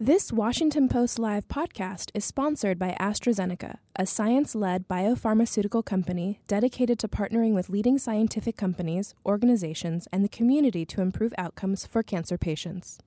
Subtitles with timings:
[0.00, 7.00] This Washington Post Live podcast is sponsored by AstraZeneca, a science led biopharmaceutical company dedicated
[7.00, 12.38] to partnering with leading scientific companies, organizations, and the community to improve outcomes for cancer
[12.38, 13.00] patients.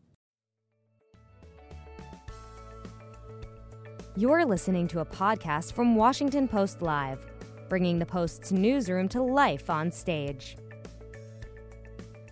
[4.18, 7.26] You're listening to a podcast from Washington Post Live,
[7.70, 10.58] bringing the Post's newsroom to life on stage.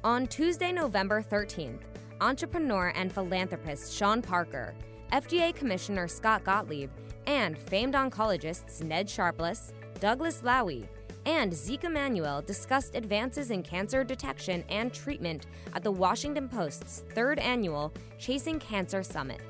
[0.03, 1.88] On Tuesday, November 13th,
[2.21, 4.73] entrepreneur and philanthropist Sean Parker,
[5.11, 6.89] FDA Commissioner Scott Gottlieb,
[7.25, 10.87] and famed oncologists Ned Sharpless, Douglas Lowy,
[11.25, 17.39] and Zeke Emanuel discussed advances in cancer detection and treatment at the Washington Post's third
[17.39, 19.41] annual Chasing Cancer Summit.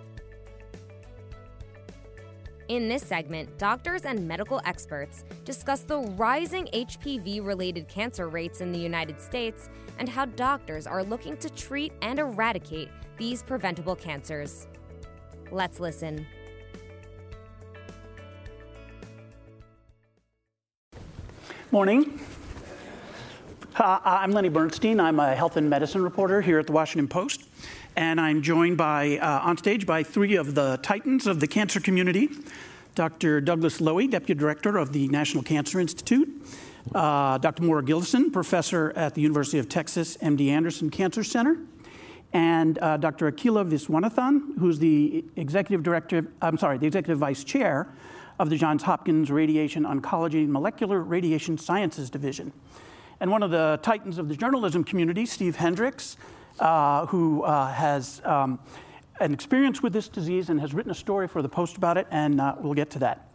[2.69, 8.71] In this segment, doctors and medical experts discuss the rising HPV related cancer rates in
[8.71, 14.67] the United States and how doctors are looking to treat and eradicate these preventable cancers.
[15.51, 16.27] Let's listen.
[21.71, 22.19] Morning.
[23.77, 24.99] Uh, I'm Lenny Bernstein.
[24.99, 27.45] I'm a health and medicine reporter here at the Washington Post.
[27.95, 31.79] And I'm joined by, uh, on stage by three of the titans of the cancer
[31.79, 32.29] community
[32.95, 33.39] Dr.
[33.39, 36.27] Douglas Lowy, Deputy Director of the National Cancer Institute,
[36.93, 37.63] uh, Dr.
[37.63, 41.57] Maura Gillison, Professor at the University of Texas MD Anderson Cancer Center,
[42.33, 43.31] and uh, Dr.
[43.31, 47.87] Akila Viswanathan, who's the Executive Director, I'm sorry, the Executive Vice Chair
[48.37, 52.51] of the Johns Hopkins Radiation Oncology and Molecular Radiation Sciences Division.
[53.19, 56.17] And one of the titans of the journalism community, Steve Hendricks,
[56.59, 58.59] uh, who uh, has um,
[59.19, 62.07] an experience with this disease and has written a story for the Post about it,
[62.11, 63.29] and uh, we'll get to that.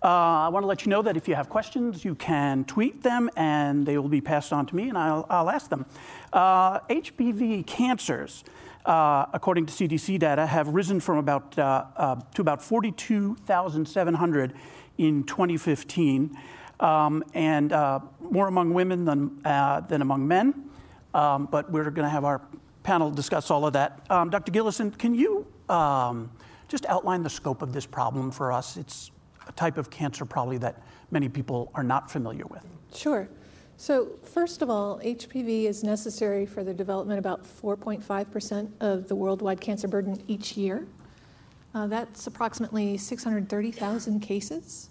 [0.00, 3.02] Uh, I want to let you know that if you have questions, you can tweet
[3.02, 5.86] them and they will be passed on to me and I'll, I'll ask them.
[6.32, 8.44] Uh, HPV cancers,
[8.86, 14.54] uh, according to CDC data, have risen from about, uh, uh, to about 42,700
[14.98, 16.38] in 2015,
[16.78, 17.72] um, and
[18.20, 20.67] more among women than, than among men.
[21.14, 22.42] Um, but we're going to have our
[22.82, 24.04] panel discuss all of that.
[24.10, 24.52] Um, Dr.
[24.52, 26.30] Gillison, can you um,
[26.68, 28.76] just outline the scope of this problem for us?
[28.76, 29.10] It's
[29.46, 32.64] a type of cancer probably that many people are not familiar with.
[32.94, 33.28] Sure.
[33.76, 39.60] So, first of all, HPV is necessary for the development about 4.5% of the worldwide
[39.60, 40.86] cancer burden each year.
[41.74, 44.88] Uh, that's approximately 630,000 cases.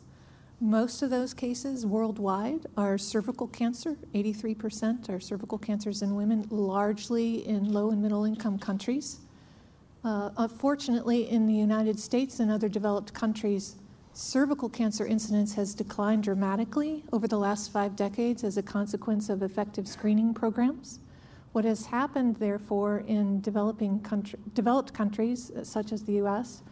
[0.60, 3.96] Most of those cases worldwide are cervical cancer.
[4.16, 9.20] 83% are cervical cancers in women, largely in low and middle income countries.
[10.04, 13.76] Uh, unfortunately, in the United States and other developed countries,
[14.14, 19.44] cervical cancer incidence has declined dramatically over the last five decades as a consequence of
[19.44, 21.00] effective screening programs.
[21.52, 26.64] What has happened, therefore, in developing country, developed countries such as the US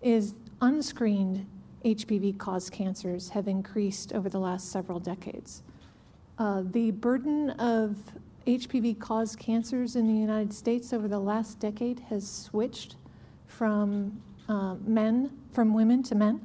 [0.00, 1.44] is unscreened
[1.84, 5.62] HPV caused cancers have increased over the last several decades.
[6.38, 7.96] Uh, the burden of
[8.46, 12.96] HPV caused cancers in the United States over the last decade has switched
[13.46, 16.40] from uh, men, from women to men.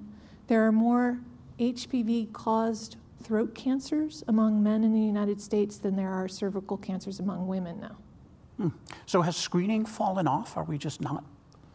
[0.48, 1.20] There are more
[1.60, 7.20] HPV caused throat cancers among men in the United States than there are cervical cancers
[7.20, 7.98] among women now.
[8.58, 8.70] Hmm.
[9.06, 10.58] So, has screening fallen off?
[10.58, 11.24] Are we just not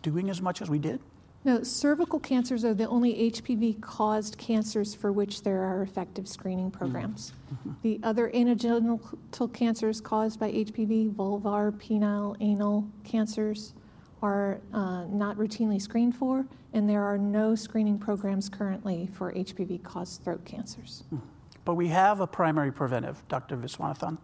[0.02, 1.00] doing as much as we did?
[1.44, 6.70] No, cervical cancers are the only HPV caused cancers for which there are effective screening
[6.70, 7.32] programs.
[7.52, 7.70] Mm-hmm.
[7.82, 13.74] The other anogenital cancers caused by HPV, vulvar, penile, anal cancers,
[14.22, 19.82] are uh, not routinely screened for, and there are no screening programs currently for HPV
[19.82, 21.02] caused throat cancers.
[21.12, 21.20] Mm.
[21.64, 23.56] But we have a primary preventive, Dr.
[23.56, 24.18] Viswanathan.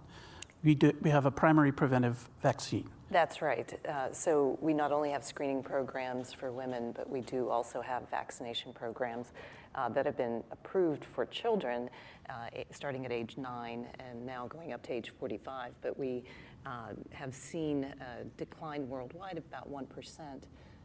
[0.65, 2.89] We, do, we have a primary preventive vaccine.
[3.11, 3.79] That's right.
[3.89, 8.09] Uh, so we not only have screening programs for women, but we do also have
[8.11, 9.33] vaccination programs
[9.75, 11.89] uh, that have been approved for children
[12.29, 15.73] uh, starting at age nine and now going up to age 45.
[15.81, 16.25] But we
[16.67, 20.21] uh, have seen a decline worldwide of about 1%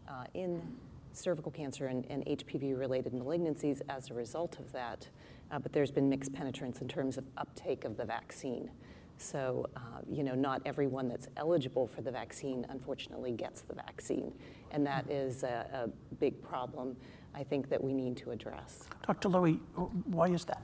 [0.07, 0.61] uh, in
[1.11, 5.07] cervical cancer and, and HPV related malignancies as a result of that.
[5.51, 8.69] Uh, but there's been mixed penetrance in terms of uptake of the vaccine.
[9.17, 9.79] So, uh,
[10.09, 14.33] you know, not everyone that's eligible for the vaccine, unfortunately, gets the vaccine.
[14.71, 16.97] And that is a, a big problem,
[17.33, 18.83] I think, that we need to address.
[19.05, 19.29] Dr.
[19.29, 19.59] Lowy,
[20.05, 20.61] why is that?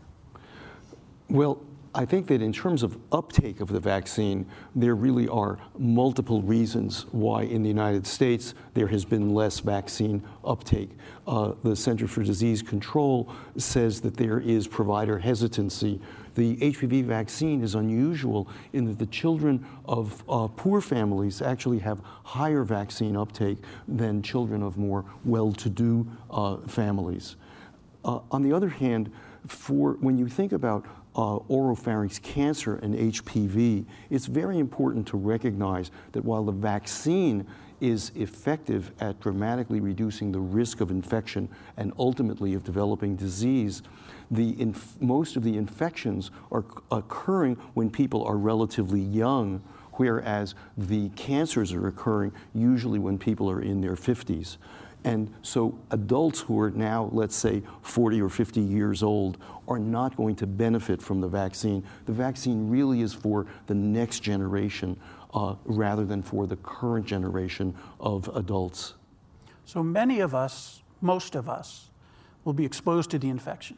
[1.30, 1.62] Well,
[1.94, 7.08] I think that in terms of uptake of the vaccine, there really are multiple reasons
[7.12, 10.92] why in the United States there has been less vaccine uptake.
[11.26, 16.00] Uh, the Center for Disease Control says that there is provider hesitancy.
[16.40, 22.00] The HPV vaccine is unusual in that the children of uh, poor families actually have
[22.24, 23.58] higher vaccine uptake
[23.90, 27.36] than children of more well to do uh, families.
[28.06, 29.12] Uh, on the other hand,
[29.48, 35.92] for when you think about uh, oropharynx cancer and HPV, it's very important to recognize
[36.14, 37.46] that while the vaccine
[37.82, 43.82] is effective at dramatically reducing the risk of infection and ultimately of developing disease,
[44.32, 49.62] the most of the infections are occurring when people are relatively young,
[49.94, 54.58] whereas the cancers are occurring usually when people are in their 50s.
[55.06, 59.38] And so adults who are now, let's say, 40 or 50 years old
[59.68, 61.84] are not going to benefit from the vaccine.
[62.06, 65.00] The vaccine really is for the next generation
[65.34, 68.96] uh, rather than for the current generation of adults.
[69.66, 71.90] So many of us, most of us,
[72.44, 73.78] will be exposed to the infection,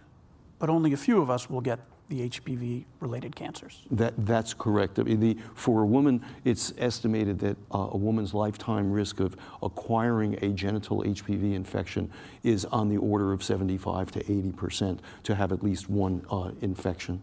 [0.61, 3.81] but only a few of us will get the HPV related cancers.
[3.89, 4.99] That, that's correct.
[4.99, 9.35] I mean, the, for a woman, it's estimated that uh, a woman's lifetime risk of
[9.63, 12.11] acquiring a genital HPV infection
[12.43, 16.51] is on the order of 75 to 80 percent to have at least one uh,
[16.61, 17.21] infection.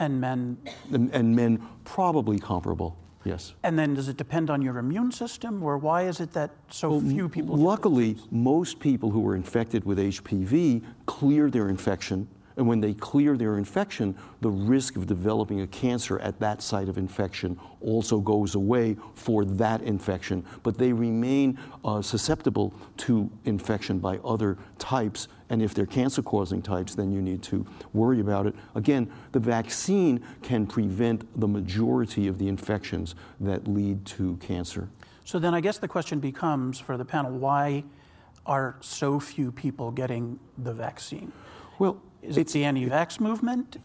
[0.00, 0.58] And men,
[0.92, 3.54] And, and men, probably comparable, yes.
[3.62, 7.00] and then does it depend on your immune system, or why is it that so
[7.00, 7.56] few people?
[7.56, 12.26] Luckily, most people who are infected with HPV clear their infection.
[12.56, 16.88] And when they clear their infection, the risk of developing a cancer at that site
[16.88, 20.44] of infection also goes away for that infection.
[20.62, 25.26] But they remain uh, susceptible to infection by other types.
[25.50, 28.54] And if they're cancer causing types, then you need to worry about it.
[28.76, 34.88] Again, the vaccine can prevent the majority of the infections that lead to cancer.
[35.24, 37.84] So then I guess the question becomes for the panel why
[38.46, 41.32] are so few people getting the vaccine?
[41.78, 43.78] Well, Is it the anti vax movement?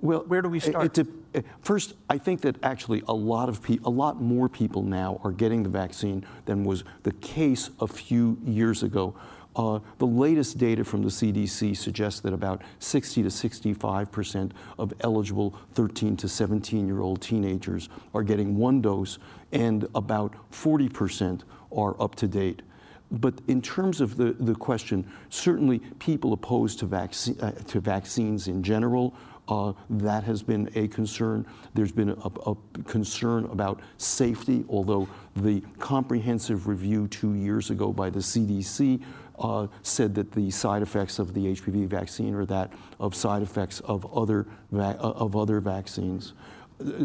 [0.00, 0.98] Well, Where do we start?
[0.98, 4.48] it de- uh, first, I think that actually a lot of pe- a lot more
[4.48, 9.14] people now are getting the vaccine than was the case a few years ago.
[9.56, 14.92] Uh, the latest data from the CDC suggests that about 60 to 65 percent of
[15.00, 19.18] eligible 13 to 17 year old teenagers are getting one dose,
[19.52, 21.44] and about 40 percent
[21.76, 22.62] are up to date.
[23.10, 28.62] But in terms of the, the question, certainly people opposed to, uh, to vaccines in
[28.62, 29.14] general,
[29.48, 31.44] uh, that has been a concern.
[31.74, 38.10] There's been a, a concern about safety, although the comprehensive review two years ago by
[38.10, 39.02] the CDC
[39.40, 43.80] uh, said that the side effects of the HPV vaccine are that of side effects
[43.80, 46.34] of other, va- uh, of other vaccines.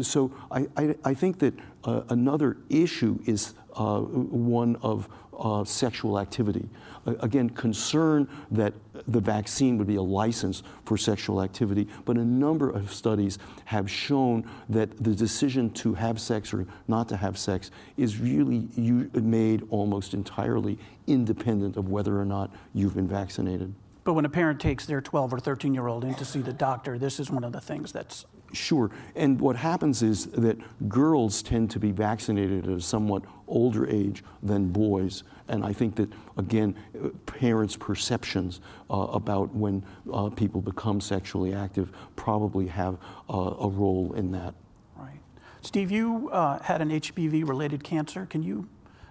[0.02, 1.54] So I, I, I think that
[1.84, 5.08] uh, another issue is uh, one of
[5.38, 6.68] uh, sexual activity.
[7.06, 8.72] Uh, again, concern that
[9.06, 13.90] the vaccine would be a license for sexual activity, but a number of studies have
[13.90, 18.68] shown that the decision to have sex or not to have sex is really
[19.12, 23.74] made almost entirely independent of whether or not you've been vaccinated.
[24.04, 26.52] But when a parent takes their 12 or 13 year old in to see the
[26.52, 28.24] doctor, this is one of the things that's
[28.56, 28.90] Sure.
[29.14, 30.56] And what happens is that
[30.88, 35.22] girls tend to be vaccinated at a somewhat older age than boys.
[35.48, 38.60] And I think that, again, uh, parents' perceptions
[38.90, 42.96] uh, about when uh, people become sexually active probably have
[43.28, 44.54] uh, a role in that.
[44.96, 45.20] right.
[45.60, 48.26] Steve, you uh, had an HPV related cancer.
[48.26, 48.68] Can you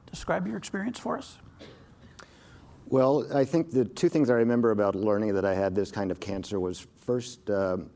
[0.09, 1.37] describe your experience for us?
[2.87, 6.11] Well, I think the two things I remember about learning that I had this kind
[6.11, 7.89] of cancer was first um,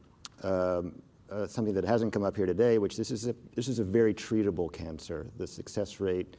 [0.43, 3.79] um, uh, something that hasn't come up here today, which this is a this is
[3.79, 5.27] a very treatable cancer.
[5.38, 6.38] The success rate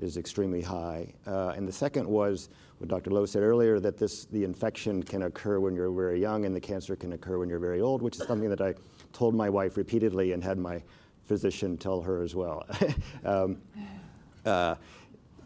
[0.00, 2.48] is extremely high, uh, and the second was
[2.78, 3.10] what Dr.
[3.10, 6.60] Lowy said earlier that this the infection can occur when you're very young, and the
[6.60, 8.74] cancer can occur when you're very old, which is something that I
[9.12, 10.82] told my wife repeatedly and had my
[11.24, 12.66] physician tell her as well.
[13.24, 13.58] um,
[14.44, 14.74] uh,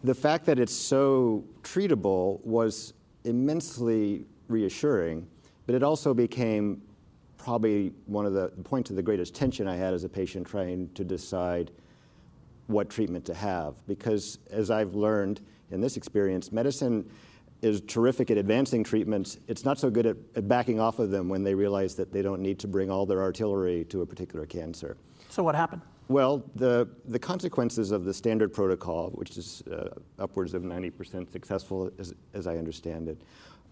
[0.04, 5.26] the fact that it's so treatable was immensely reassuring,
[5.66, 6.82] but it also became
[7.48, 10.90] probably one of the points of the greatest tension I had as a patient trying
[10.92, 11.70] to decide
[12.66, 13.74] what treatment to have.
[13.86, 15.40] Because as I've learned
[15.70, 17.10] in this experience, medicine
[17.62, 19.38] is terrific at advancing treatments.
[19.48, 22.20] It's not so good at, at backing off of them when they realize that they
[22.20, 24.98] don't need to bring all their artillery to a particular cancer.
[25.30, 25.80] So, what happened?
[26.08, 29.88] Well, the, the consequences of the standard protocol, which is uh,
[30.18, 33.22] upwards of 90% successful, as, as I understand it,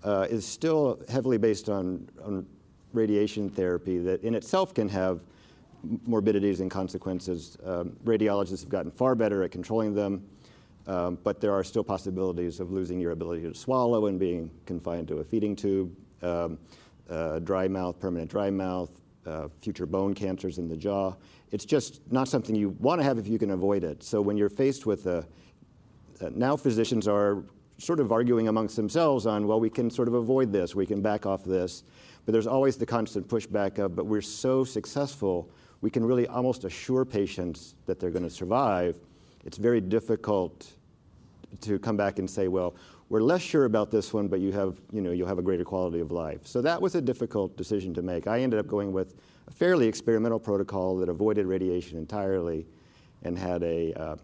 [0.02, 2.46] uh, is still heavily based on, on
[2.96, 5.20] radiation therapy that in itself can have
[6.06, 7.56] morbidities and consequences.
[7.64, 10.24] Um, radiologists have gotten far better at controlling them,
[10.86, 15.08] um, but there are still possibilities of losing your ability to swallow and being confined
[15.08, 16.58] to a feeding tube, um,
[17.10, 18.90] uh, dry mouth, permanent dry mouth,
[19.26, 21.14] uh, future bone cancers in the jaw.
[21.52, 24.02] It's just not something you want to have if you can avoid it.
[24.02, 25.24] So when you're faced with a,
[26.20, 27.44] uh, now physicians are
[27.78, 31.02] sort of arguing amongst themselves on, well, we can sort of avoid this, we can
[31.02, 31.84] back off this.
[32.26, 35.48] But there's always the constant pushback of, but we're so successful,
[35.80, 38.98] we can really almost assure patients that they're going to survive.
[39.44, 40.66] It's very difficult
[41.60, 42.74] to come back and say, well,
[43.08, 45.64] we're less sure about this one, but you have, you know, you'll have a greater
[45.64, 46.44] quality of life.
[46.44, 48.26] So that was a difficult decision to make.
[48.26, 49.14] I ended up going with
[49.46, 52.66] a fairly experimental protocol that avoided radiation entirely
[53.22, 54.16] and had a uh,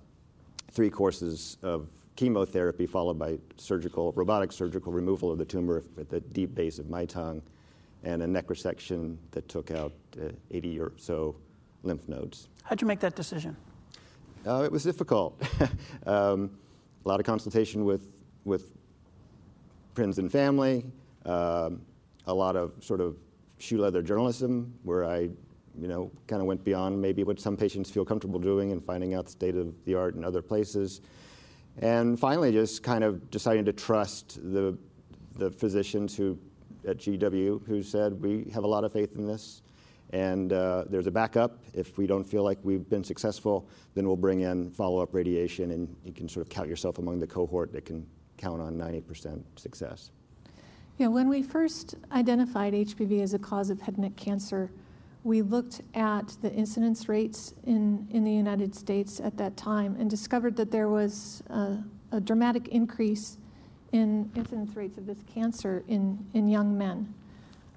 [0.73, 6.19] three courses of chemotherapy followed by surgical, robotic surgical removal of the tumor at the
[6.19, 7.41] deep base of my tongue
[8.05, 11.37] and a neck resection that took out uh, 80 or so
[11.83, 12.49] lymph nodes.
[12.63, 13.57] How'd you make that decision?
[14.47, 15.41] Uh, it was difficult.
[16.07, 16.51] um,
[17.05, 18.75] a lot of consultation with, with
[19.95, 20.85] friends and family,
[21.27, 21.81] um,
[22.27, 23.17] a lot of sort of
[23.59, 25.31] shoe leather journalism where I
[25.79, 29.15] you know, kind of went beyond maybe what some patients feel comfortable doing and finding
[29.15, 31.01] out the state of the art in other places.
[31.79, 34.77] And finally, just kind of deciding to trust the,
[35.37, 36.39] the physicians who,
[36.87, 39.63] at GW who said, we have a lot of faith in this.
[40.11, 41.59] And uh, there's a backup.
[41.73, 45.71] If we don't feel like we've been successful, then we'll bring in follow up radiation,
[45.71, 49.43] and you can sort of count yourself among the cohort that can count on 90%
[49.57, 50.11] success.
[50.99, 54.71] Yeah, when we first identified HPV as a cause of head and neck cancer,
[55.25, 60.11] we looked at the incidence rates in, in the United States at that time and
[60.11, 61.79] discovered that there was a,
[62.11, 63.39] a dramatic increase
[63.93, 67.13] in incidence rates of this cancer in, in young men.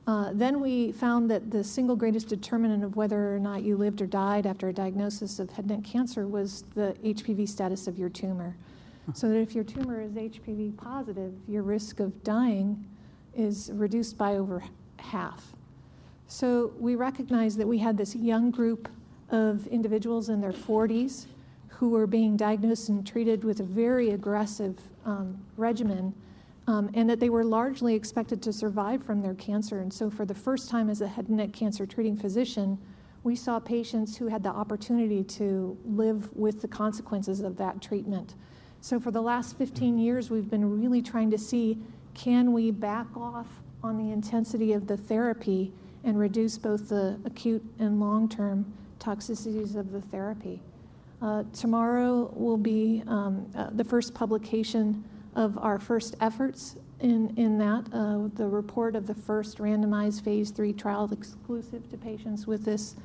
[0.08, 4.02] Uh, then we found that the single greatest determinant of whether or not you lived
[4.02, 7.98] or died after a diagnosis of head and neck cancer was the HPV status of
[7.98, 8.56] your tumor.
[9.14, 12.86] So that if your tumor is HPV positive, your risk of dying
[13.36, 14.64] is reduced by over
[14.98, 15.54] half.
[16.28, 18.90] So we recognized that we had this young group
[19.30, 21.28] of individuals in their 40s
[21.78, 26.14] who were being diagnosed and treated with a very aggressive um, regimen,
[26.68, 29.80] um, and that they were largely expected to survive from their cancer.
[29.80, 32.78] And so, for the first time as a head and neck cancer treating physician,
[33.24, 38.36] we saw patients who had the opportunity to live with the consequences of that treatment.
[38.80, 41.78] So, for the last 15 years, we've been really trying to see
[42.14, 43.48] can we back off
[43.84, 45.74] on the intensity of the therapy
[46.06, 50.62] and reduce both the acute and long term toxicities of the therapy.
[51.22, 55.04] Uh, tomorrow will be um, uh, the first publication
[55.36, 60.50] of our first efforts in, in that, uh, the report of the first randomized phase
[60.52, 62.96] three trial exclusive to patients with this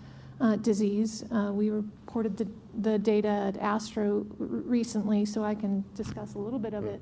[0.41, 1.25] uh, disease.
[1.31, 2.49] Uh, we reported the,
[2.81, 7.01] the, data at ASTRO recently, so I can discuss a little bit of it.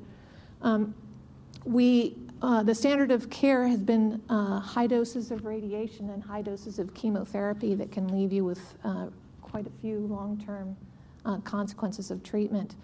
[0.62, 0.94] Um,
[1.64, 6.94] we the standard of care has been high doses of radiation and high doses of
[6.94, 8.76] chemotherapy that can leave you with
[9.42, 10.76] quite a few long term
[11.28, 12.74] uh, consequences of treatment.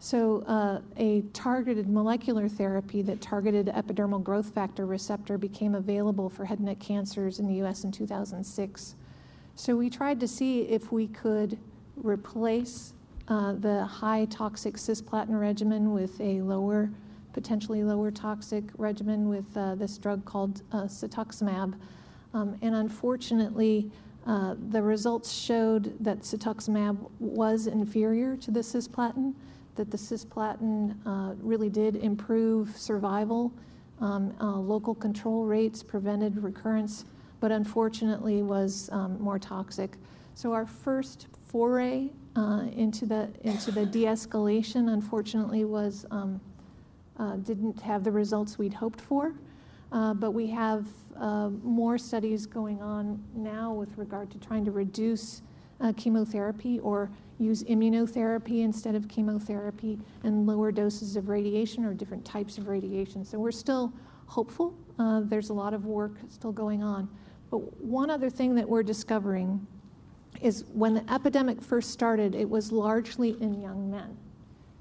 [0.00, 6.44] So, uh, a targeted molecular therapy that targeted epidermal growth factor receptor became available for
[6.44, 8.96] head and neck cancers in the US in 2006.
[9.54, 11.56] So, we tried to see if we could
[11.96, 12.92] replace
[13.28, 16.90] uh, the high toxic cisplatin regimen with a lower
[17.32, 21.74] potentially lower toxic regimen with uh, this drug called uh, cetuximab.
[22.32, 23.90] Um, and unfortunately,
[24.26, 29.34] uh, the results showed that cetuximab was inferior to the cisplatin,
[29.74, 33.52] that the cisplatin uh, really did improve survival,
[34.00, 37.04] um, uh, local control rates prevented recurrence,
[37.40, 39.96] but unfortunately was um, more toxic.
[40.34, 46.40] So our first foray uh, into the into the de-escalation, unfortunately, was um,
[47.44, 49.34] didn't have the results we'd hoped for.
[49.94, 50.86] Uh, but we have
[51.20, 55.40] uh, more studies going on now with regard to trying to reduce
[55.80, 57.08] uh, chemotherapy or
[57.38, 63.24] use immunotherapy instead of chemotherapy and lower doses of radiation or different types of radiation.
[63.24, 63.92] So we're still
[64.26, 64.74] hopeful.
[64.98, 67.08] Uh, there's a lot of work still going on.
[67.50, 69.64] But one other thing that we're discovering
[70.40, 74.16] is when the epidemic first started, it was largely in young men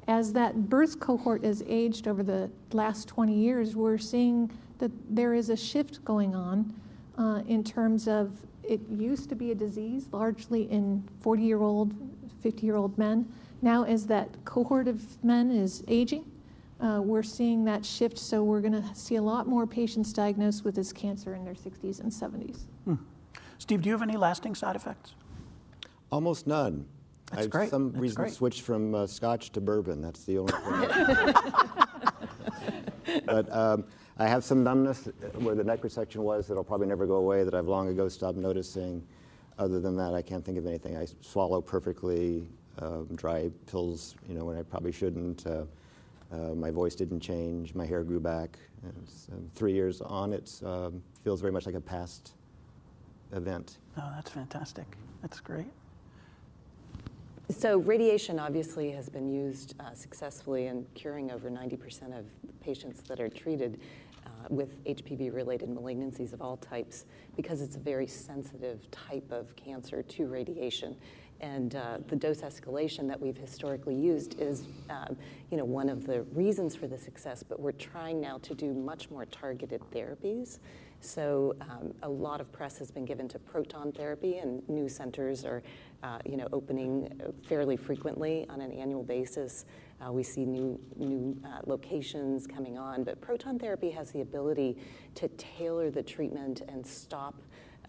[0.08, 5.34] as that birth cohort has aged over the last 20 years, we're seeing that there
[5.34, 6.74] is a shift going on
[7.18, 8.32] uh, in terms of
[8.64, 11.94] it used to be a disease largely in 40 year old,
[12.42, 13.32] 50 year old men.
[13.62, 16.30] Now, as that cohort of men is aging,
[16.82, 18.18] uh, we're seeing that shift.
[18.18, 21.54] So, we're going to see a lot more patients diagnosed with this cancer in their
[21.54, 22.66] 60s and 70s.
[22.86, 22.96] Hmm.
[23.58, 25.16] Steve, do you have any lasting side effects?
[26.12, 26.86] Almost none.
[27.34, 27.70] That's I've great.
[27.70, 28.34] some That's reason great.
[28.34, 30.02] switched from uh, Scotch to bourbon.
[30.02, 30.54] That's the only
[33.06, 33.22] thing.
[33.26, 33.86] but um,
[34.18, 37.56] I have some numbness where the neck resection was that'll probably never go away that
[37.56, 39.06] I've long ago stopped noticing.
[39.58, 40.98] Other than that, I can't think of anything.
[40.98, 42.48] I swallow perfectly,
[42.80, 45.46] um, dry pills, you know, when I probably shouldn't.
[45.46, 45.64] Uh,
[46.32, 47.76] uh, my voice didn't change.
[47.76, 48.58] My hair grew back.
[48.84, 52.34] And it's, um, three years on, it um, feels very much like a past
[53.32, 53.78] event.
[53.98, 54.86] Oh, that's fantastic.
[55.22, 55.68] That's great.
[57.54, 62.26] So radiation obviously has been used uh, successfully in curing over 90% of
[62.62, 63.80] patients that are treated
[64.26, 67.06] uh, with HPV-related malignancies of all types
[67.36, 70.96] because it's a very sensitive type of cancer to radiation.
[71.42, 75.16] And uh, the dose escalation that we've historically used is, um,
[75.52, 77.44] you know, one of the reasons for the success.
[77.44, 80.60] But we're trying now to do much more targeted therapies.
[81.04, 85.44] So um, a lot of press has been given to proton therapy, and new centers
[85.44, 85.62] are,
[86.02, 87.12] uh, you know, opening
[87.46, 89.66] fairly frequently on an annual basis.
[90.00, 94.78] Uh, we see new new uh, locations coming on, but proton therapy has the ability
[95.16, 97.36] to tailor the treatment and stop.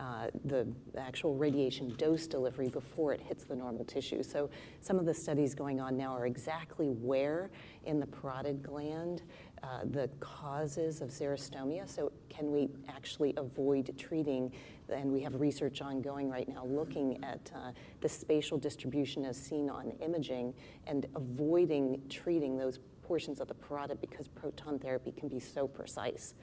[0.00, 0.66] Uh, the
[0.98, 4.24] actual radiation dose delivery before it hits the normal tissue.
[4.24, 7.52] So, some of the studies going on now are exactly where
[7.84, 9.22] in the parotid gland
[9.64, 11.88] uh, the causes of xerostomia.
[11.88, 14.52] So, can we actually avoid treating?
[14.90, 19.70] And we have research ongoing right now looking at uh, the spatial distribution as seen
[19.70, 20.52] on imaging
[20.86, 26.34] and avoiding treating those portions of the parotid because proton therapy can be so precise.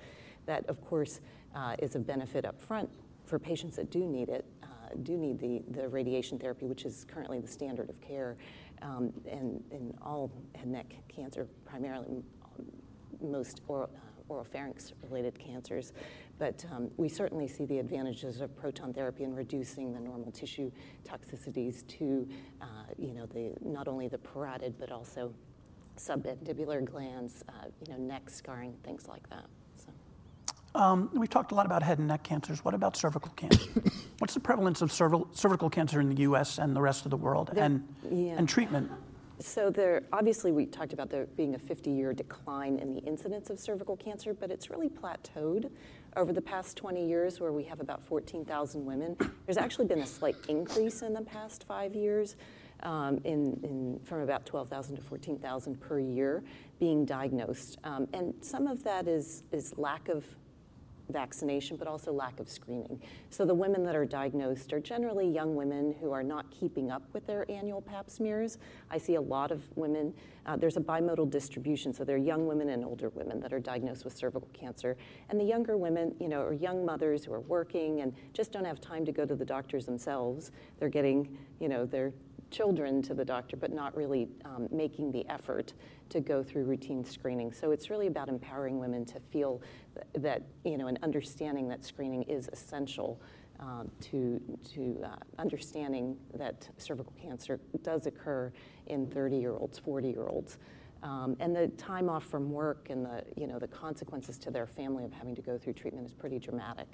[0.47, 1.21] That, of course,
[1.55, 2.89] uh, is a benefit up front
[3.25, 4.67] for patients that do need it, uh,
[5.03, 8.37] do need the, the radiation therapy, which is currently the standard of care
[8.81, 12.23] um, in, in all head neck cancer, primarily
[13.21, 15.93] most oral, uh, oropharynx related cancers.
[16.39, 20.71] But um, we certainly see the advantages of proton therapy in reducing the normal tissue
[21.03, 22.27] toxicities to,
[22.61, 22.65] uh,
[22.97, 25.33] you know, the, not only the parotid, but also
[25.97, 29.45] submandibular glands, uh, you know, neck scarring, things like that.
[30.73, 32.63] Um, we've talked a lot about head and neck cancers.
[32.63, 33.69] What about cervical cancer?
[34.19, 36.59] What's the prevalence of cervical, cervical cancer in the U.S.
[36.59, 38.35] and the rest of the world, and yeah.
[38.37, 38.89] and treatment?
[39.41, 43.59] So there, obviously, we talked about there being a 50-year decline in the incidence of
[43.59, 45.71] cervical cancer, but it's really plateaued
[46.15, 49.17] over the past 20 years, where we have about 14,000 women.
[49.45, 52.35] There's actually been a slight increase in the past five years,
[52.83, 56.43] um, in, in from about 12,000 to 14,000 per year
[56.79, 60.25] being diagnosed, um, and some of that is is lack of
[61.11, 63.01] vaccination, but also lack of screening.
[63.29, 67.03] So the women that are diagnosed are generally young women who are not keeping up
[67.13, 68.57] with their annual pap smears.
[68.89, 70.13] I see a lot of women,
[70.45, 73.59] uh, there's a bimodal distribution, so there are young women and older women that are
[73.59, 74.97] diagnosed with cervical cancer.
[75.29, 78.65] And the younger women, you know, are young mothers who are working and just don't
[78.65, 80.51] have time to go to the doctors themselves.
[80.79, 82.13] They're getting, you know, their
[82.51, 85.73] children to the doctor, but not really um, making the effort
[86.09, 87.51] to go through routine screening.
[87.51, 89.61] So it's really about empowering women to feel
[89.95, 93.21] th- that, you know, and understanding that screening is essential
[93.59, 94.41] um, to,
[94.73, 98.51] to uh, understanding that cervical cancer does occur
[98.87, 100.57] in 30 year olds, 40 year olds.
[101.03, 104.67] Um, and the time off from work and the, you know, the consequences to their
[104.67, 106.87] family of having to go through treatment is pretty dramatic.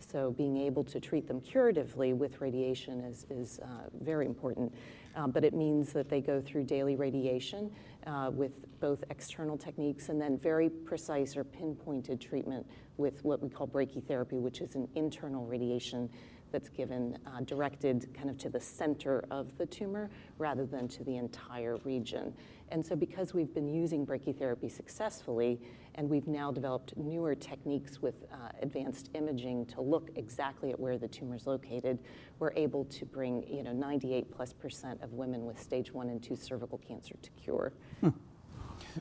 [0.00, 4.74] So being able to treat them curatively with radiation is, is uh, very important.
[5.14, 7.70] Um, but it means that they go through daily radiation
[8.06, 12.66] uh, with both external techniques and then very precise or pinpointed treatment
[12.98, 16.10] with what we call brachytherapy, which is an internal radiation
[16.52, 21.04] that's given uh, directed kind of to the center of the tumor rather than to
[21.04, 22.32] the entire region.
[22.70, 25.60] And so, because we've been using brachytherapy successfully,
[25.96, 30.98] and we've now developed newer techniques with uh, advanced imaging to look exactly at where
[30.98, 31.98] the tumor is located,
[32.38, 36.22] we're able to bring, you know, 98 plus percent of women with stage one and
[36.22, 37.72] two cervical cancer to cure.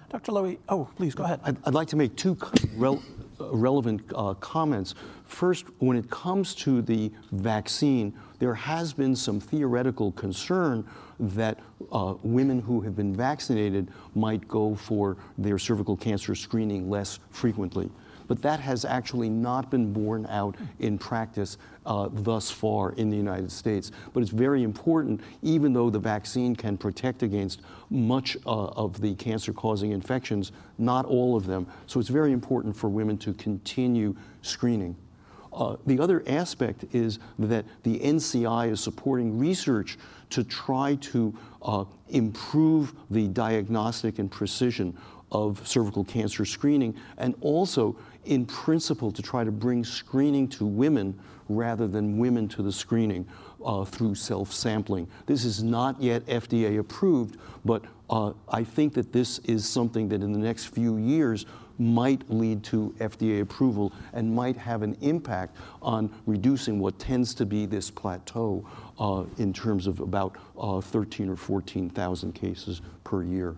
[0.10, 0.32] Dr.
[0.32, 1.40] Lowy, oh, please go ahead.
[1.44, 2.38] I'd, I'd like to make two
[2.76, 3.04] rel-
[3.40, 4.96] uh, relevant uh, comments.
[5.26, 10.88] First, when it comes to the vaccine, there has been some theoretical concern
[11.20, 11.60] that
[11.92, 17.90] uh, women who have been vaccinated might go for their cervical cancer screening less frequently.
[18.28, 23.18] But that has actually not been borne out in practice uh, thus far in the
[23.18, 23.92] United States.
[24.14, 29.14] But it's very important, even though the vaccine can protect against much uh, of the
[29.16, 31.68] cancer causing infections, not all of them.
[31.86, 34.96] So it's very important for women to continue screening.
[35.56, 39.98] Uh, the other aspect is that the NCI is supporting research
[40.32, 44.96] to try to uh, improve the diagnostic and precision
[45.32, 51.18] of cervical cancer screening, and also, in principle, to try to bring screening to women
[51.48, 53.26] rather than women to the screening
[53.64, 55.08] uh, through self sampling.
[55.26, 60.22] This is not yet FDA approved, but uh, I think that this is something that
[60.22, 61.46] in the next few years
[61.78, 67.46] might lead to FDA approval and might have an impact on reducing what tends to
[67.46, 68.66] be this plateau
[69.00, 73.56] uh, in terms of about uh, 13 or 14,000 cases per year.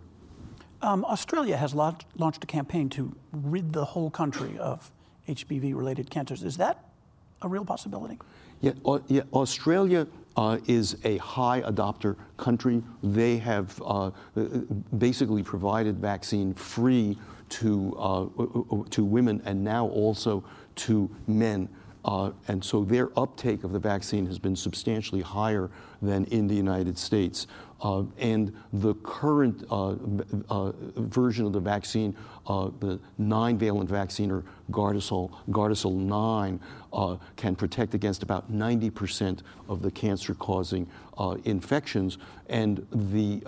[0.81, 4.91] Um, Australia has launched a campaign to rid the whole country of
[5.27, 6.43] HPV related cancers.
[6.43, 6.83] Is that
[7.41, 8.19] a real possibility?
[8.61, 12.83] Yeah, uh, yeah Australia uh, is a high adopter country.
[13.01, 14.11] They have uh,
[14.97, 17.17] basically provided vaccine free
[17.49, 20.43] to, uh, to women and now also
[20.75, 21.69] to men.
[22.07, 25.69] Uh, and so their uptake of the vaccine has been substantially higher
[26.01, 27.47] than in the United States.
[27.81, 29.95] Uh, and the current uh,
[30.49, 32.15] uh, version of the vaccine,
[32.47, 36.59] uh, the nine-valent vaccine, or Gardasil, Gardasil 9,
[36.93, 40.87] uh, can protect against about 90% of the cancer-causing
[41.43, 42.17] infections.
[42.47, 43.41] And, the,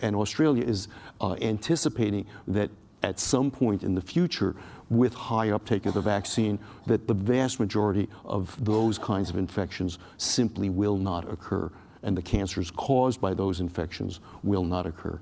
[0.00, 0.88] and Australia is
[1.20, 2.70] anticipating that
[3.02, 4.54] at some point in the future,
[4.90, 9.98] with high uptake of the vaccine, that the vast majority of those kinds of infections
[10.18, 11.70] simply will not occur,
[12.02, 15.18] and the cancers caused by those infections will not occur.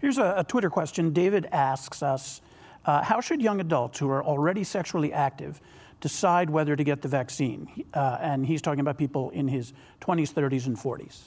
[0.00, 1.12] Here's a, a Twitter question.
[1.12, 2.40] David asks us
[2.84, 5.60] uh, How should young adults who are already sexually active
[6.00, 7.84] decide whether to get the vaccine?
[7.92, 11.24] Uh, and he's talking about people in his 20s, 30s, and 40s.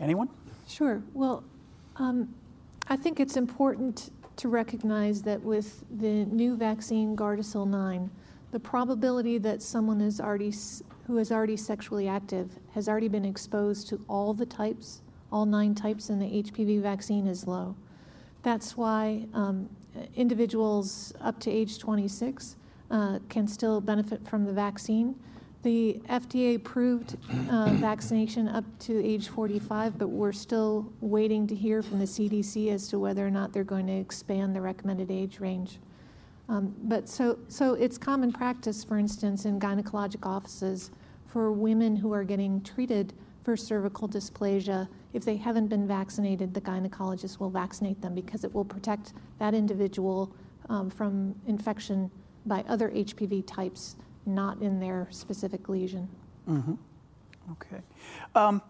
[0.00, 0.28] Anyone?
[0.66, 1.02] Sure.
[1.14, 1.42] Well,
[1.96, 2.34] um,
[2.90, 8.10] I think it's important to recognize that with the new vaccine Gardasil 9,
[8.50, 10.54] the probability that someone is already
[11.06, 15.74] who is already sexually active has already been exposed to all the types, all nine
[15.74, 17.76] types in the HPV vaccine is low.
[18.42, 19.68] That's why um,
[20.16, 22.56] individuals up to age 26
[22.90, 25.14] uh, can still benefit from the vaccine.
[25.62, 27.16] The FDA approved
[27.50, 32.72] uh, vaccination up to age 45, but we're still waiting to hear from the CDC
[32.72, 35.80] as to whether or not they're going to expand the recommended age range.
[36.48, 40.92] Um, but so, so it's common practice, for instance, in gynecologic offices
[41.26, 44.88] for women who are getting treated for cervical dysplasia.
[45.12, 49.54] If they haven't been vaccinated, the gynecologist will vaccinate them because it will protect that
[49.54, 50.32] individual
[50.68, 52.12] um, from infection
[52.46, 53.96] by other HPV types
[54.28, 56.08] not in their specific lesion.
[56.48, 56.74] Mm-hmm.
[57.52, 57.82] Okay.
[58.34, 58.62] Um,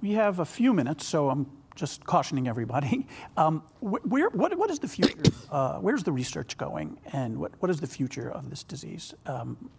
[0.00, 3.06] we have a few minutes, so I'm just cautioning everybody.
[3.38, 5.14] Um, where, what, what is the future?
[5.50, 9.14] Uh, where's the research going, and what, what is the future of this disease?
[9.26, 9.70] Um,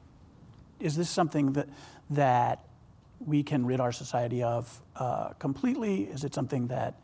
[0.80, 1.68] is this something that
[2.12, 2.64] that
[3.20, 6.04] we can rid our society of uh, completely?
[6.04, 7.02] Is it something that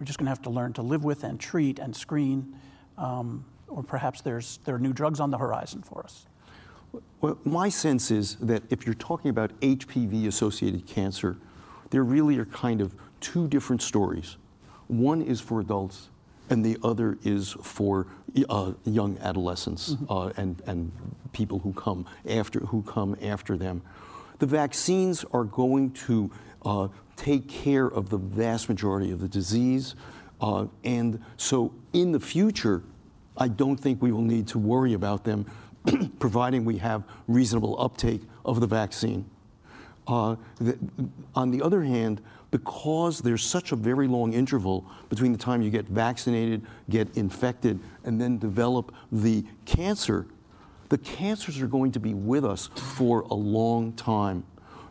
[0.00, 2.56] we're just going to have to learn to live with and treat and screen,
[2.96, 6.26] um, or perhaps there's there are new drugs on the horizon for us?
[7.20, 11.36] Well, my sense is that if you're talking about HPV associated cancer,
[11.90, 14.36] there really are kind of two different stories.
[14.88, 16.08] One is for adults,
[16.50, 18.06] and the other is for
[18.48, 20.12] uh, young adolescents mm-hmm.
[20.12, 20.92] uh, and, and
[21.32, 23.82] people who come after who come after them.
[24.38, 26.30] The vaccines are going to
[26.64, 29.94] uh, take care of the vast majority of the disease,
[30.40, 32.82] uh, and so in the future,
[33.36, 35.46] I don't think we will need to worry about them
[36.18, 39.24] providing we have reasonable uptake of the vaccine.
[40.06, 40.78] Uh, the,
[41.34, 42.20] on the other hand,
[42.50, 47.80] because there's such a very long interval between the time you get vaccinated, get infected,
[48.04, 50.26] and then develop the cancer,
[50.88, 54.44] the cancers are going to be with us for a long time.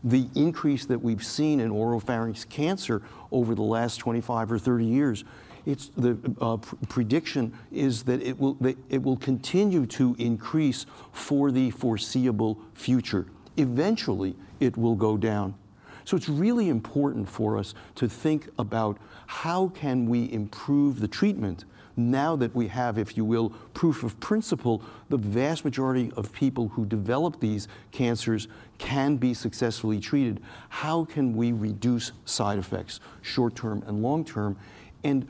[0.04, 5.24] The increase that we've seen in oropharynx cancer over the last 25 or 30 years
[5.66, 10.86] it's the uh, pr- prediction is that it will that it will continue to increase
[11.12, 13.26] for the foreseeable future.
[13.58, 15.56] Eventually, it will go down.
[16.04, 21.66] So it's really important for us to think about how can we improve the treatment
[21.98, 26.68] now that we have, if you will, proof of principle, the vast majority of people
[26.70, 28.48] who develop these cancers
[28.78, 30.42] can be successfully treated.
[30.70, 34.58] How can we reduce side effects, short term and long term?
[35.04, 35.28] And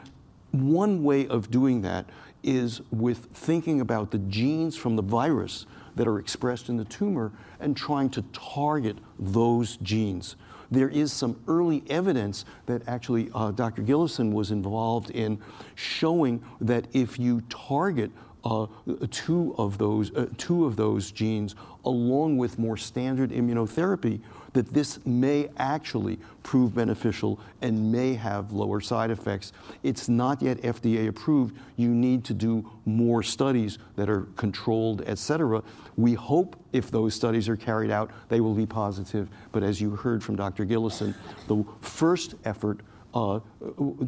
[0.62, 2.06] one way of doing that
[2.44, 5.66] is with thinking about the genes from the virus
[5.96, 10.36] that are expressed in the tumor and trying to target those genes.
[10.70, 13.82] There is some early evidence that actually uh, Dr.
[13.82, 15.40] Gillison was involved in
[15.76, 18.12] showing that if you target
[18.46, 18.68] uh,
[19.10, 24.22] two of those uh, two of those genes, along with more standard immunotherapy,
[24.54, 29.52] that this may actually prove beneficial and may have lower side effects.
[29.82, 31.58] It's not yet FDA approved.
[31.76, 35.64] You need to do more studies that are controlled, et cetera.
[35.98, 39.28] We hope if those studies are carried out, they will be positive.
[39.52, 40.66] But as you heard from Dr.
[40.66, 41.16] Gillison,
[41.48, 42.82] the first effort
[43.16, 43.40] uh,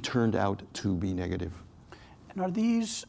[0.03, 1.53] turned out to be negative.
[2.29, 3.05] And are these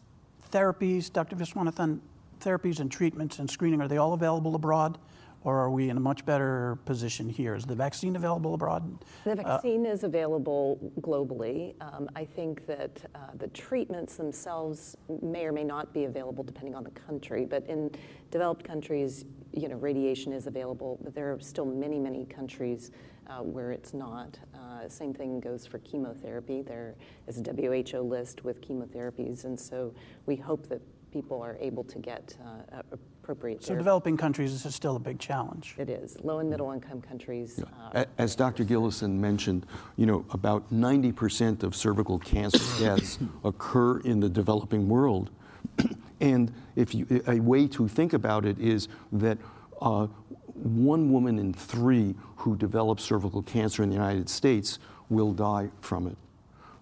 [0.50, 1.36] therapies, Dr.
[1.36, 2.00] Viswanathan,
[2.40, 4.98] therapies and treatments and screening, are they all available abroad?
[5.44, 7.54] Or are we in a much better position here?
[7.54, 8.98] Is the vaccine available abroad?
[9.24, 11.74] The vaccine uh, is available globally.
[11.80, 16.74] Um, I think that uh, the treatments themselves may or may not be available depending
[16.74, 17.46] on the country.
[17.46, 17.90] But in
[18.32, 20.98] developed countries, you know, radiation is available.
[21.02, 22.90] But there are still many, many countries
[23.28, 24.38] uh, where it's not.
[24.78, 26.62] Uh, same thing goes for chemotherapy.
[26.62, 26.94] There
[27.26, 29.94] is a WHO list with chemotherapies, and so
[30.26, 33.64] we hope that people are able to get uh, appropriate.
[33.64, 35.74] So, developing countries this is still a big challenge.
[35.78, 36.18] It is.
[36.22, 37.58] Low and middle income countries.
[37.58, 38.00] Yeah.
[38.00, 38.64] Uh, As Dr.
[38.64, 45.30] Gillison mentioned, you know, about 90% of cervical cancer deaths occur in the developing world.
[46.20, 49.38] and if you, a way to think about it is that
[49.80, 50.06] uh,
[50.54, 56.06] one woman in three who develop cervical cancer in the United States will die from
[56.06, 56.16] it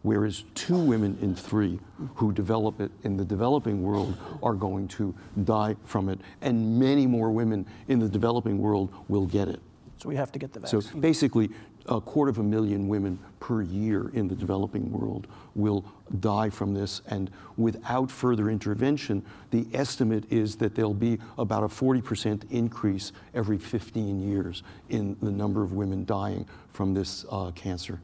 [0.06, 1.80] whereas two women in three
[2.14, 7.08] who develop it in the developing world are going to die from it, and many
[7.08, 9.60] more women in the developing world will get it.
[9.98, 10.80] So we have to get the vaccine.
[10.80, 11.50] So basically,
[11.88, 15.84] a quarter of a million women per year in the developing world will
[16.20, 17.02] die from this.
[17.06, 23.58] And without further intervention, the estimate is that there'll be about a 40% increase every
[23.58, 28.00] 15 years in the number of women dying from this uh, cancer.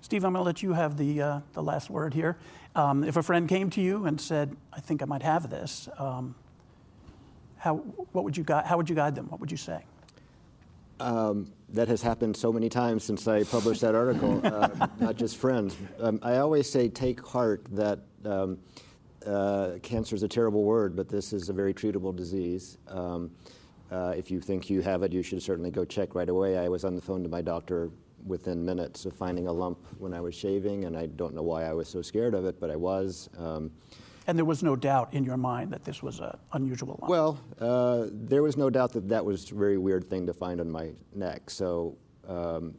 [0.00, 2.36] Steve, I'm going to let you have the, uh, the last word here.
[2.74, 5.88] Um, if a friend came to you and said, I think I might have this,
[5.98, 6.34] um,
[7.58, 7.76] how,
[8.12, 9.28] what would you gu- how would you guide them?
[9.28, 9.82] What would you say?
[11.00, 15.36] Um, that has happened so many times since I published that article, uh, not just
[15.36, 15.76] friends.
[16.00, 18.58] Um, I always say take heart that um,
[19.26, 22.78] uh, cancer is a terrible word, but this is a very treatable disease.
[22.88, 23.30] Um,
[23.90, 26.58] uh, if you think you have it, you should certainly go check right away.
[26.58, 27.90] I was on the phone to my doctor
[28.26, 31.64] within minutes of finding a lump when I was shaving, and I don't know why
[31.64, 33.28] I was so scared of it, but I was.
[34.26, 37.08] And there was no doubt in your mind that this was an unusual lump?
[37.08, 40.60] Well, uh, there was no doubt that that was a very weird thing to find
[40.60, 41.48] on my neck.
[41.48, 41.96] So,
[42.28, 42.74] um,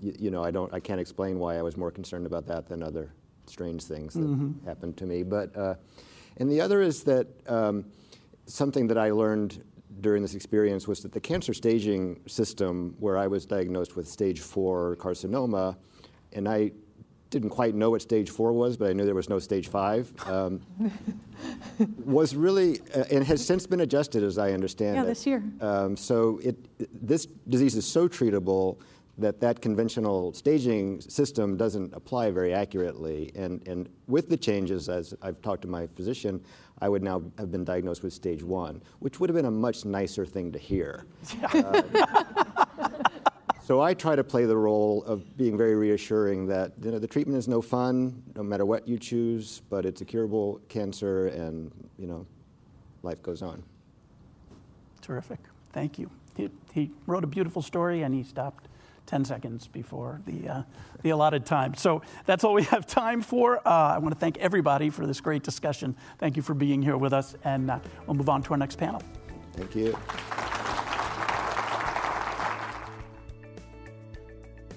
[0.00, 2.68] you, you, know, I, don't, I can't explain why I was more concerned about that
[2.68, 3.12] than other
[3.46, 4.66] strange things that mm-hmm.
[4.66, 5.24] happened to me.
[5.24, 5.74] But, uh,
[6.36, 7.84] and the other is that um,
[8.46, 9.64] something that I learned
[10.00, 14.40] during this experience was that the cancer staging system, where I was diagnosed with stage
[14.40, 15.76] four carcinoma,
[16.32, 16.72] and I
[17.32, 20.12] didn't quite know what stage four was, but I knew there was no stage five,
[20.26, 20.60] um,
[22.04, 25.04] was really, uh, and has since been adjusted as I understand yeah, it.
[25.04, 25.42] Yeah, this year.
[25.60, 26.56] Um, so it,
[27.06, 28.78] this disease is so treatable
[29.18, 33.30] that that conventional staging system doesn't apply very accurately.
[33.34, 36.42] And, and with the changes, as I've talked to my physician,
[36.80, 39.84] I would now have been diagnosed with stage one, which would have been a much
[39.84, 41.06] nicer thing to hear.
[41.54, 42.41] Uh,
[43.64, 47.06] so I try to play the role of being very reassuring that you know, the
[47.06, 51.70] treatment is no fun, no matter what you choose, but it's a curable cancer, and
[51.98, 52.26] you know,
[53.02, 53.62] life goes on.
[55.00, 55.38] Terrific.
[55.72, 56.10] Thank you.
[56.36, 58.68] He, he wrote a beautiful story, and he stopped
[59.06, 60.62] 10 seconds before the, uh,
[61.02, 61.74] the allotted time.
[61.74, 63.58] So that's all we have time for.
[63.66, 65.96] Uh, I want to thank everybody for this great discussion.
[66.18, 68.76] Thank you for being here with us, and uh, we'll move on to our next
[68.76, 69.02] panel.
[69.54, 69.96] Thank you.